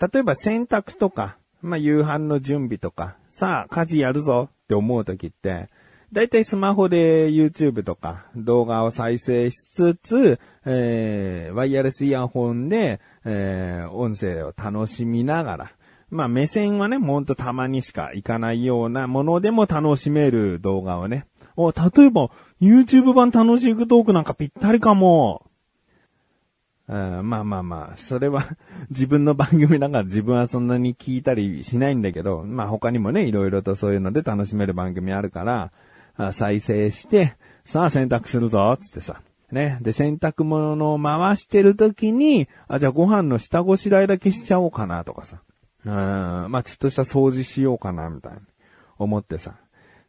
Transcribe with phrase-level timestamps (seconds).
[0.00, 5.68] 例えば洗濯とか、まあ、夕飯の準備とか、さあ、家事やるぞって思う時って、
[6.12, 15.72] だいたいスマホで YouTube とか動画を再生しつつ、えー、ワイヤレスイヤホンで、えー、音声を楽しみながら、
[16.10, 21.26] まあ目線はね、ほんとたまにしか行かないようなものでも楽しめる動画をね。
[21.56, 22.30] お、例えば、
[22.60, 25.46] YouTube 版楽しくトークなんかぴったりかも。
[26.92, 28.44] あまあまあまあ、それは
[28.90, 35.44] 自分の番組だから自分はそんなに聞いたりしないんだけど、まあ他にもね、いろいろとそういうので楽しめる番組あるか
[36.16, 39.22] ら、再生して、さあ洗濯するぞ、つってさ。
[39.52, 39.78] ね。
[39.82, 45.42] で、洗濯物を回してる時に、あ、じゃあご飯の下ごしらえだけしちゃおうかなとかさ。
[45.84, 48.40] うん、まあちょっとした掃除しようかな、みたいな。
[48.98, 49.54] 思ってさ。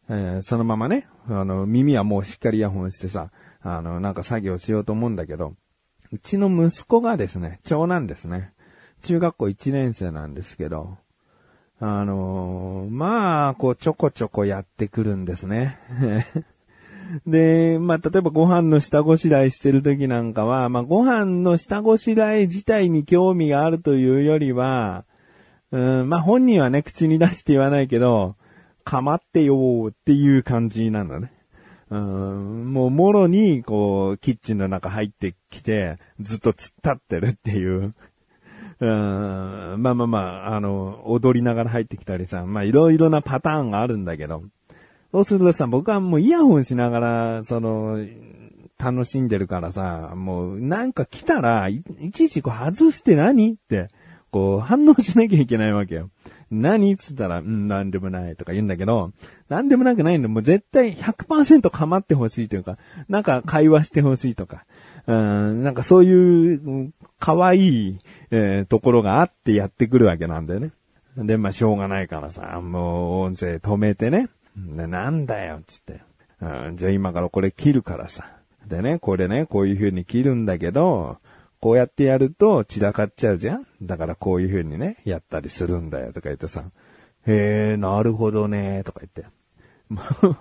[0.09, 3.29] えー、そのままね、あの、耳はもうしっかりイヤホンしてさ、
[3.61, 5.53] あの、なんか作業しようと思うんだけど、
[6.13, 8.51] うちの息子がですね、長男ですね。
[9.01, 10.97] 中学校1年生なんですけど、
[11.79, 15.79] あのー、まあ、こう、ちょこちょこやってくるんですね。
[17.25, 25.05] で、まあ、例えばご飯の下ごしらえしてる時なんかは、まあ、ご飯の下ごしらえ自体に興味があるというよりは、
[25.71, 28.35] うん、まあ、本人はね、口に出して言わないけど、
[28.83, 31.31] かまってよーっていう感じなんだね。
[31.91, 37.93] うん、もう、もろに、こう、キッチンの中入ってきて、ずっと突っ立ってるっていう。
[38.79, 44.43] うん、まあまあまあ、あの、踊りながら入ってきたりさ、まあいろいろなパターンがあるんだけど、
[45.11, 47.99] そうするとさ、僕はもうイヤホンしながら、その、
[48.79, 53.89] 楽しんでるからさ、もうなんか来たらい、いちいちこう外して何って、
[54.31, 56.09] こう反応しなきゃいけないわけよ。
[56.51, 59.11] 何っつったら、うん、なんでもないとか言うんだけど、
[59.49, 62.77] なんでもなくないんだもう絶対100%構ってほしいというか、
[63.07, 64.65] なんか会話してほしいとか、
[65.07, 67.99] うん、なんかそういう、可愛い、
[68.31, 70.71] えー、ところがあってやってくるわけなんだよね。
[71.17, 74.29] で、まあ、しょうがないからさ、もう音声止めてね。
[74.55, 76.01] なんだよ、つって、
[76.41, 76.77] うん。
[76.77, 78.25] じゃあ今からこれ切るからさ。
[78.67, 81.17] でね、これね、こういう風に切るんだけど、
[81.61, 83.65] こうやってやると散らかっちゃうじゃん？
[83.83, 86.63] だからこういう風にね、やったりするんだよ、とか言ってさ。
[87.27, 89.25] へえ、なるほどね、とか言って。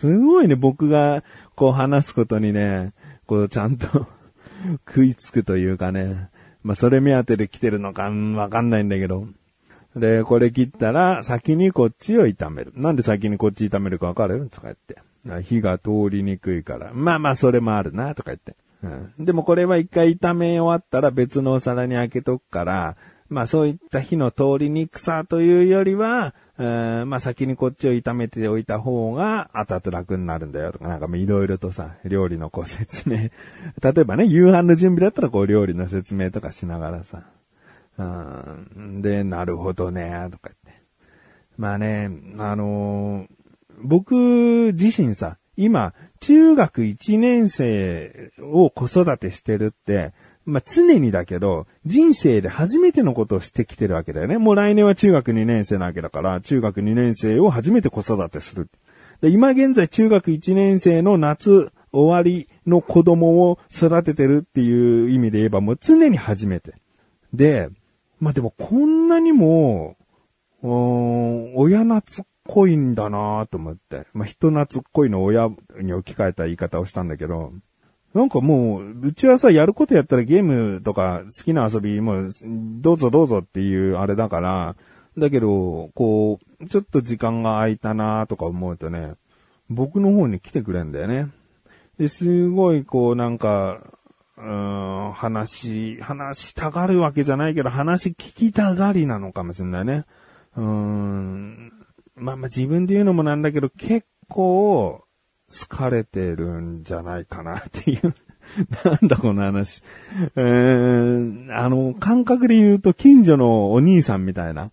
[0.00, 1.22] すごいね、僕が
[1.54, 2.94] こう話すことにね、
[3.26, 4.06] こうちゃんと
[4.88, 6.30] 食いつくというかね。
[6.62, 9.26] まあ、それ目当てで来てるのかわかんないんだけど。
[9.96, 12.72] で、これ切ったら、先にこっちを炒める。
[12.74, 14.48] なんで先にこっち炒めるかわかる？
[14.50, 14.98] とか言って。
[15.42, 16.90] 火が通りにくいから。
[16.94, 18.56] まあまあ、それもあるな、とか言って。
[18.82, 22.96] うん、でもこれは一回炒め終わったら別のお皿に開けとくから、
[23.28, 33.16] まあそういった火の通りにくさというよりは、えまあ先にこっちを炒めておいた方が後々楽になるんだよとか、なんかいろいろとさ、料理のこう説明。
[33.82, 37.24] 例えばね、夕飯の準備だったらこう料理の説明とかしながらさ。
[37.98, 38.02] う
[38.80, 40.82] ん、で、なるほどね、とか言って。
[41.58, 43.28] まあね、あのー、
[43.82, 50.12] 僕自身さ、今、中学1年生を子育てしてるって、
[50.44, 54.38] まあ、常にだけど、人生で初めてのことをしてきてるわけだよね。
[54.38, 58.70] もう来年は中学2年生なわけだから、中学2年生を初めて子育てする。
[59.20, 66.74] で今現在中学1年生の夏終わりの子供を育ててるっていう意味で言えばもう常に初めて。
[67.34, 67.68] で、
[68.20, 69.96] まあ、でもこんなにも、
[70.62, 72.02] 親懐
[72.48, 74.06] こいんだなと思って。
[74.14, 75.50] まあ、人懐っこいの親
[75.80, 77.52] に置き換えた言い方をしたんだけど、
[78.14, 82.30] なんかもう、うちはさ、やることやったらゲームとか好きな遊びも、
[82.80, 84.76] どうぞどうぞっていうあれだから、
[85.18, 89.12] だけど、こう、ちょっと時間が空いたなとか思うとね、
[89.68, 91.28] 僕の方に来てくれんだよね。
[91.98, 93.82] で、すごいこうなんか、
[94.38, 100.04] うん、話、話したがるわけじゃないけど、話聞きたがりなのかもしれないね。
[100.56, 101.72] うん、
[102.18, 105.04] まあまあ自分で言うのもなんだけど、結構、
[105.50, 108.14] 好かれてるんじゃないかなっていう
[108.84, 109.82] なんだこの話。
[110.36, 114.70] えーん、あの、感覚で言うと近所のお兄さんみたいな。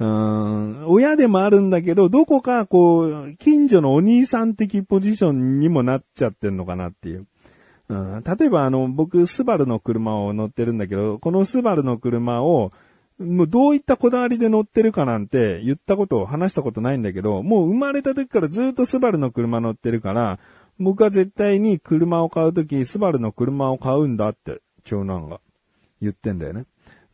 [0.00, 7.26] うん、親でもあるんだけど、どこかこう、近所のお兄さん的ポジションにもなっちゃってんのかなっていう。
[7.88, 12.72] うん、例えばあの、僕、スバルの車を乗ってるんだけど、このスバルの車を、
[13.18, 20.38] もうどういったこだわりで乗ってるかなんて言ったことを話したことないんだけど、もう生まれた時からずっとスバルの車乗ってるから、
[20.78, 25.40] 僕は絶対に車を買うとき、スバルの車を買うんだって、長男が
[26.02, 26.64] 言ってんだよね。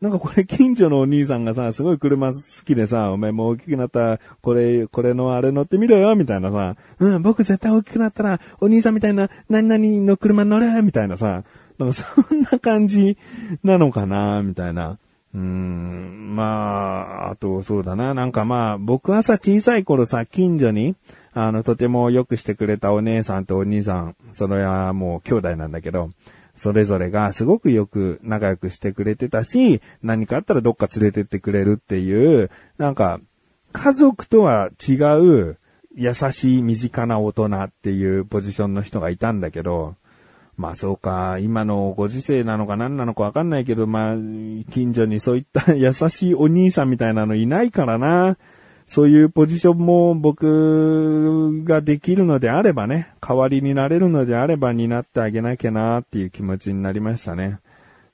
[0.01, 11.43] なんかこれ近所のお兄さんがさ、すごい車好きでさ、お前もう大きくなったら、これ、これのあれ乗ってみろよ、みたいなさ、うん、僕絶対大きくなったら、お兄さんみたいな、何々の車乗れ、みたいなさ、
[11.77, 13.15] なんかそんな感じ
[13.63, 14.97] なのかな、みたいな。
[15.33, 18.13] うん、まあ、あとそうだな。
[18.13, 20.95] なんかまあ、僕はさ、小さい頃さ、近所に、
[21.33, 26.09] あの、とても良くしてくれたお姉さんとお兄さん、それはもう兄弟なんだけど、
[26.55, 33.21] それぞれがすごくよく仲良くしてくれてたし、何かあったらどっか連れてってくれるっていう、なんか、
[33.71, 35.57] 家族とは違う、
[35.95, 39.95] 優しい身近な大人っていうポジションの人がいたんだけど、
[40.61, 44.15] まあそうか、今のご時世なのか何なのかわかんないけど、まあ、
[44.71, 48.37] 近所にそういった 優しいお兄さんみたいなのいないからな。
[48.85, 57.59] そういうポジションも僕ができるのであればね、代わりになれるのであれば担ってあげなきゃなっていう気持ちになりましたね。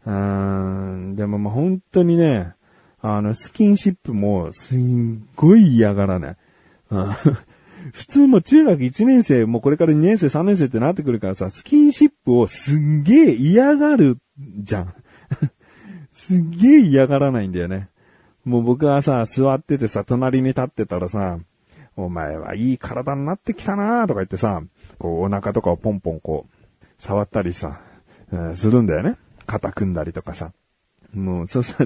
[0.05, 2.53] うーん、でもまあ本当にね、
[3.01, 6.38] あの、スキンシップもすんごい嫌がらない。
[7.94, 14.94] 普通も中学1年生、もうこれから2年生、3年生ってなってくるからさ、スキンシップをすんげえ嫌がるじゃん。
[16.12, 17.89] すっげえ嫌がらないんだよね。
[18.45, 21.39] もう僕はさ、座っててさ、隣に立ってたらさ、
[21.95, 24.62] お前はいい体になってきたなとか言ってさ、
[25.00, 26.56] こうお腹とかをポンポンこう、
[26.98, 27.81] 触ったりさ、
[28.56, 29.18] するんだよね。
[29.45, 30.51] 肩組んだりとかさ。
[31.13, 31.86] もう、そうさ、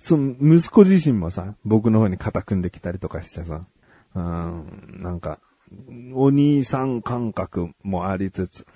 [0.00, 3.66] その、息子自身もさ、僕の方に肩組んできたりとかしてさ、
[4.14, 5.38] うん、なんか、
[6.14, 8.66] お兄さん感覚もありつつ、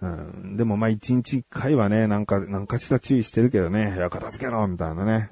[0.00, 5.30] うん、でもまあ一日一回はね、なんか、なんかしら注意してるけどね、部屋片付けろみたいなね。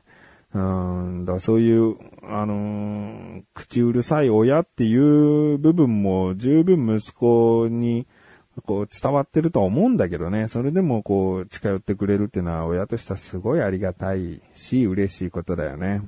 [0.54, 8.06] うん、だそういう、あのー口うるさい親っていう部分も十分息子に、
[8.64, 16.02] こう伝わってるとは思うんだけどね、それでもこう近寄ってくれるっていうのは親としてはすごいありがたいし、嬉しいことだよね。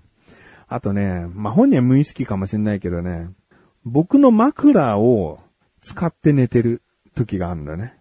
[0.71, 3.29] あとね、まあ、本人は無意識かもしれないけどね、
[3.85, 5.41] 僕の枕を
[5.81, 6.81] 使って寝てる
[7.17, 7.95] 時があるんだね。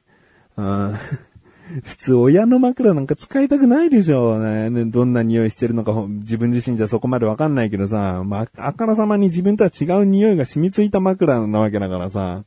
[0.56, 0.96] うん
[1.84, 4.86] 普通親の枕なんか使いたくないでしょうね。
[4.86, 12.44] どんな匂いしてるのか自分自身じゃそこまでわかんないけどさ、まあ、あからさまに自分とは違う匂いが染みついた枕なわけだからさ、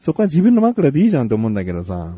[0.00, 2.14] そこは自分の枕でいいじゃんと思うんだけどさ、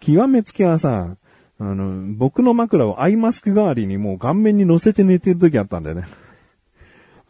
[0.00, 1.16] 極めつけはさ、
[1.58, 6.04] あの、僕の枕をアイマスク代わりにもう顔面に乗せて寝てる時あったんだよね。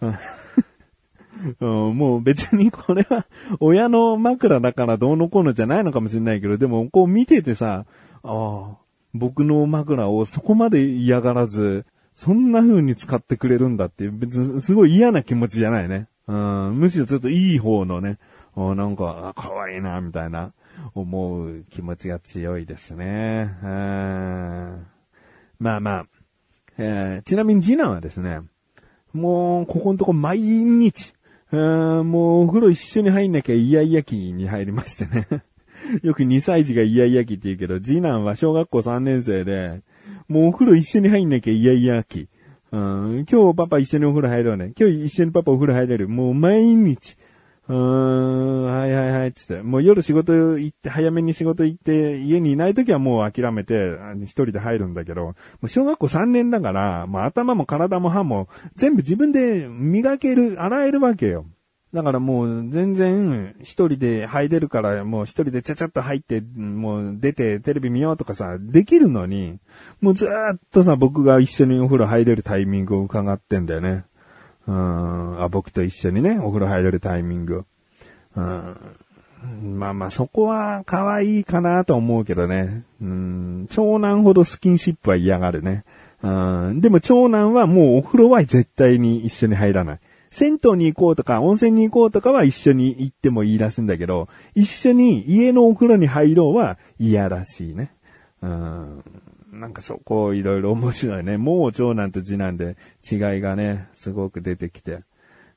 [1.61, 3.27] うん、もう別にこれは
[3.61, 7.87] 親の枕だからどうのこうのじゃないのかもしれないけど、でもこう見ててさ、
[8.23, 8.77] ああ、
[9.15, 16.09] 僕の枕をそこまで嫌がらず、そんな風に使ってくれるんだっていう、別にすごい嫌な気持ちじゃないね。
[16.27, 18.19] うん、むしろちょっといい方のね、
[18.57, 20.53] あなんか、可愛いな、みたいな、
[20.95, 23.57] 思う気持ちが強いですね。
[23.63, 24.87] うん
[25.59, 26.07] まあまあ、
[26.79, 28.41] えーちなみに次男はですね、
[29.15, 31.15] もう、ここのとこ毎日、
[31.53, 35.29] うもうお風呂一緒に入んなきゃイヤイヤ期に入りましてね。
[36.03, 39.83] よく2歳児がイヤイヤ期って言うけど、次男は小学校3年生で、
[40.29, 42.29] もうお風呂一緒に入んなきゃイヤイヤ期。
[42.73, 44.73] うん、今日パパ一緒にお風呂入ろうね。
[44.79, 46.09] 今日一緒にパパお風呂入れる。
[46.09, 47.17] もう毎日。
[47.67, 49.63] うーん、はいはいはい、つって。
[49.63, 61.47] もう夜仕事行って、早めに仕事行って、家にいない時はもう諦めて、一人で入るんだけど、もう小学校3年だから、もう頭も体も歯も全部自分で磨ける、洗えるわけよ。
[61.95, 69.61] だからもう全然一人で入れるからもう一人でちゃちゃっと入ってもう出てテレビ見ようとかさ、できるのに、
[70.01, 74.05] もうずーっとさ僕が一緒にお風呂入れるタイミングを伺ってんだよね。
[74.67, 77.65] うん、あ、僕と一緒にね、お風呂入れるタイミング。
[78.37, 82.85] うん、まあまあそこは可愛いかなと思うけどね。
[83.01, 85.85] うん、長男ほどスキンシップは嫌がるね。
[86.23, 90.01] うん、でも長男はもうお風呂は絶対に一緒に入らない。
[90.31, 97.93] 銭湯に行こうとか、温泉に行こうとかは一緒に行ってもいいらしいんだけど、一緒に家のお風呂に入ろうは嫌らしいね。
[98.43, 99.05] うん。
[99.55, 101.39] なんかそこいろいろ面白いね。
[101.39, 102.77] もう長男と次男で
[103.11, 104.99] 違いがね、すごく出てきて。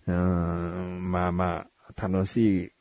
[0.08, 1.12] うん。
[1.12, 1.66] まあま
[1.98, 2.72] あ、楽しい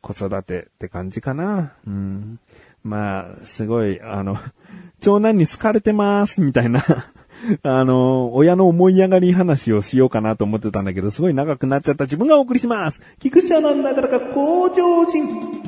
[0.00, 1.72] 子育てって感じかな。
[1.86, 2.38] うん。
[2.82, 4.36] まあ、すごい、あの、
[5.00, 6.82] 長男に好かれてます、みたいな。
[7.62, 13.00] あの、親の思い上がり話をしようかなと思ってたんだけど、すごい長くなっちゃった自分がお送りします。
[13.18, 15.63] 菊池のなだらか向上心。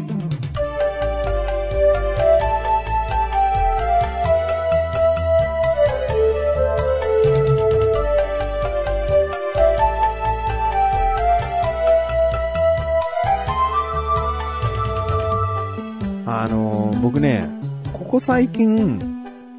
[16.27, 17.49] あの、僕ね、
[17.93, 19.01] ここ最近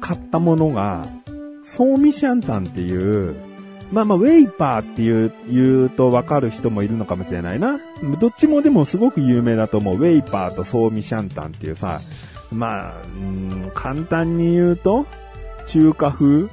[0.00, 1.06] 買ったものが、
[1.64, 3.34] ソーミシャンタンっていう、
[3.90, 7.80] まあまあ、ウェイパーっていう、言うとわかる人もいるのかもしれないな。
[8.20, 9.96] どっちもでもすごく有名だと思う。
[9.96, 12.00] ウェイパーとソーミシャンタンっていうさ、
[12.52, 15.06] まあ、うん簡単に言うと、
[15.66, 16.48] 中華風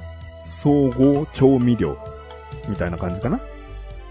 [0.62, 1.98] 総合調味料
[2.70, 3.38] みたいな感じかな。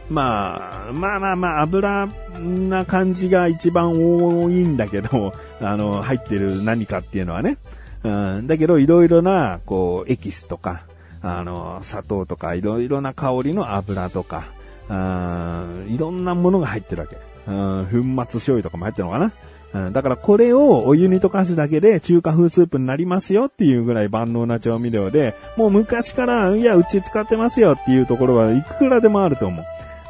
[0.09, 2.07] まあ、まあまあまあ、油
[2.39, 7.57] な感じが一番多いんだけど、あの、入ってる何かっていうのはね。
[8.03, 10.83] うん、だけど、いろいろな、こう、エキスとか、
[11.21, 14.45] あの、砂糖とか、いろいろな香りの油とか、
[14.89, 17.17] うん、いろんなものが入ってるわけ。
[17.47, 19.33] うん、粉末醤油とかも入ってるのかな。
[19.75, 29.65] うん、だからこれをお湯に溶かすだけで中華風スープになりますよっていうぐらい万能な調味料で、もう昔から、いや、うち使ってますよっていうところはいくらでもあると思う。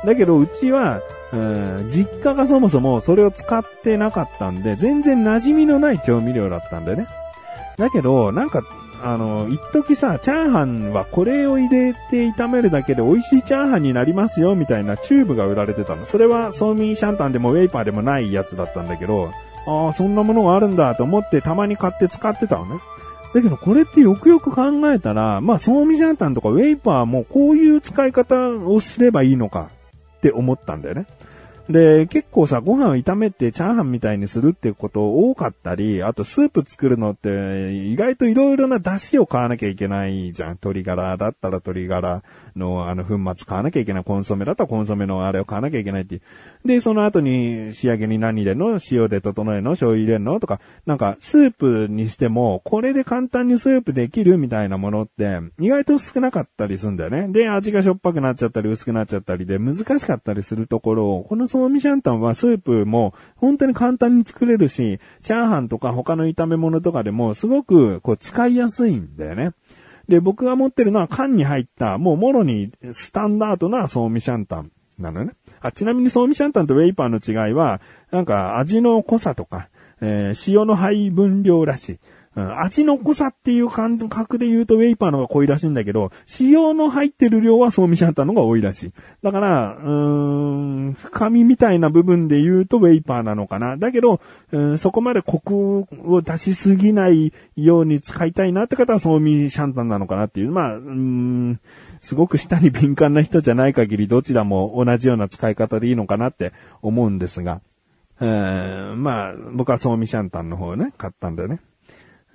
[0.06, 1.02] だけど、うちは、
[1.34, 7.08] うん、実家がそもそもそれを使ってなかったんで、全然馴染みのない調味料だったんでね。
[7.78, 8.64] だけど、なんか、
[9.04, 16.06] あの、一時さ、チャーハンはこれを入れて炒めるだけで美味しいチャーハンになりますよ、みたいなチューブが売られてたの。
[16.06, 19.32] それはソーミーシャンタンでもウェイパーでもないやつだったんだけど、
[19.68, 22.80] ああ、そんなものがあるんだと思ってたまに買って使ってたのね。
[23.34, 29.72] だけどこれってよくよく考えたら、まあ、ソーミシャンタンとかウェイパーもこういう使い方をすればいいのか
[30.26, 31.06] って思ったんだよね。
[31.70, 40.50] で、結構さ、ご飯を炒めてチャーハンみたいにするっていうこと多かったり、あとスープ作るのって意外と色々な出汁を買わなきゃいけないじゃん。
[40.52, 42.24] 鶏ガラだったら鶏ガラ
[42.56, 44.04] のあの粉末買わなきゃいけない。
[44.04, 46.22] コンソメだったらコンソメのあれを買わなきゃいけないってい。
[46.66, 57.28] で、その後に仕上げに何入れるの塩で整えの醤油入れるのとか、なんかスープにしても、これで簡単にスープできるみたいなものって意外と少なかったりするんだよね。
[57.30, 69.54] で、味がしょっぱくなっちゃったり薄くなっちゃったりで難しかったりするところを、このソーミシャンタンはスープも本当に簡単に作れるし、チャーハンとか他の炒め物とかでもすごくこう使いやすいんだよね。
[70.10, 75.32] で、僕が持ってるのは缶に入った、もうもろにスタンダードなソーミシャンタンなのね。
[75.62, 77.80] あ、ちなみにソーミシャンタンとウェイパーの違いは、
[78.12, 79.70] なんか味の濃さとか、
[80.02, 81.98] えー、塩の配分量らしい。
[82.36, 88.92] 味の濃さっていう感覚で言うとウェイパーの方が濃いらしいんだけど、塩の入ってる量はソーミシャンタンのが多いらしい。
[89.24, 89.90] だから、うー
[90.90, 93.78] ん、深みみたいな部分で言うとウェイパーなのかな。
[93.78, 94.20] だけど、
[94.52, 100.52] うん、そこまでコクを出しすぎないように使いたいなって方はソーミシャンタンなのかなっていう。
[100.52, 101.60] まあ、うーん、
[102.02, 106.52] すごく舌に敏感な人じゃない限りどちらも同じような使い方でいいのかなって
[106.82, 107.62] 思うんですが。
[108.20, 111.60] えー、まあ、僕はソーミシャンタンの方をね、買ったんだよね。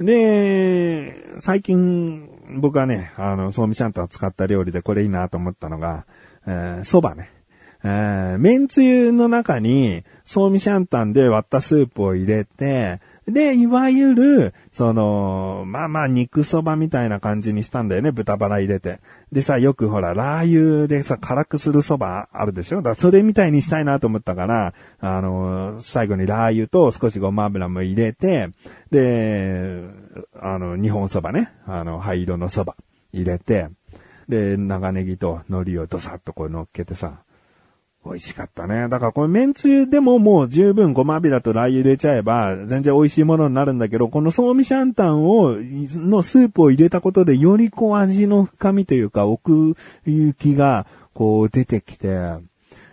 [0.00, 2.28] で、最近、
[2.59, 6.07] 僕はね、あの、そうみシャンタンを使った料理でこれいいなと思ったのが、
[6.47, 7.30] え、蕎麦ね。
[7.83, 13.00] えー、麺つゆの中に、そうみシャンタンで割ったスープを入れて、
[13.33, 19.01] で、いわゆる、その、まあまあ肉そばみたいな感じにしたんだよね、豚バラ入れて。
[19.33, 22.79] でさ、よくほら、ラー油でさ、辛くするそばあるでしょ？
[22.79, 28.51] だからそれみたいにしたいなと思ったから、あの、最後にラー油と少しごま油も入れて、
[28.91, 29.83] で、
[30.41, 32.77] あの、日本そばね、あの、灰色のそば
[33.13, 33.69] 入れて、
[34.29, 37.23] で、長ネギと海苔をドサッとこう乗っけてさ、
[38.04, 38.88] 美味しかったね。
[38.88, 49.76] だからこれ麺つゆでももう十分ごま油とラー油入れちゃえば全然美味しいものになるんだけど、このソーミシャンタンを、のスープを入れたことでよりこう味の深みというか奥
[50.07, 52.40] 行きがこう出てきて、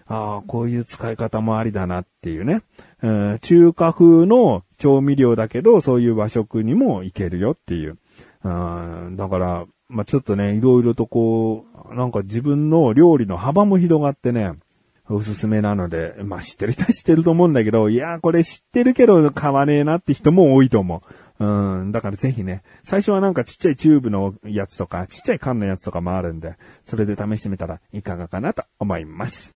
[0.09, 2.61] ああ、こういう使い方もありだなっていうね。
[3.01, 7.97] うん、中華風の調味料だけど、そういう和食にもいけるよっていう。
[8.43, 14.53] うん、だから、まあ、ちょっとね、いろいろとこう、なんか自分の料理の幅も広がってね、
[15.09, 21.01] おすすめなので、まあ知ってる人は知ってると思うんだけど、いやーこれ知ってるけど買わねえなって人も多いと思
[21.39, 21.45] う。
[21.45, 29.51] うん、だからぜひね、最初はなんかちっちゃいチューブのやつとか、ちっちゃい缶のやつとかもあるんで、それで試してみたらいかがかなと思います。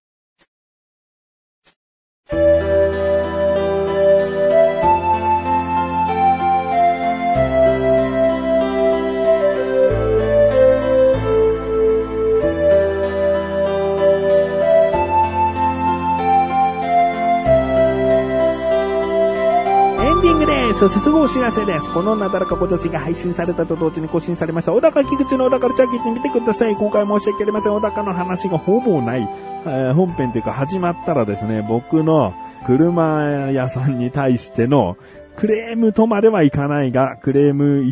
[21.21, 21.93] お知らせです。
[21.93, 24.73] このなだらかご女子が配信されたと同時に更新されました。
[24.73, 26.75] 小高菊池の小高ルチャー聞いてみてください。
[26.75, 27.73] 今回申し訳ありません。
[27.73, 29.29] 小高の話がほぼない。
[29.63, 32.33] えー、本編というか始まったらですね、僕の
[32.65, 34.97] 車屋さんに対しての
[35.35, 37.83] クレームとまではいかないが、クレーム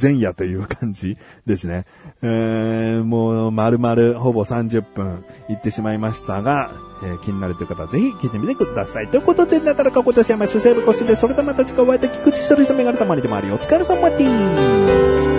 [0.00, 1.84] 前夜という感じですね。
[2.22, 6.72] えー、もう丸々ほぼ30分行ってしまいましたが、
[7.02, 9.08] えー、気になるという方はぜひ聞いてみてください。
[9.08, 10.60] ということで、なだらかことしはます。
[10.60, 13.50] セーブコスで、それでまた次回お会いでき口する人目がるたまりでもあり。
[13.50, 14.18] お疲れ様で
[15.30, 15.33] す。